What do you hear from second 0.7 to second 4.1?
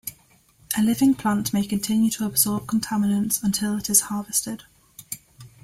A living plant may continue to absorb contaminants until it is